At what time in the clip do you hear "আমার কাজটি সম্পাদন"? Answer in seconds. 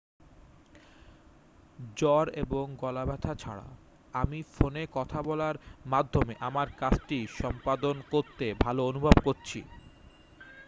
6.39-7.95